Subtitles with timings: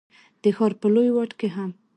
[0.41, 1.71] د ښار په لوی واټ کي هم،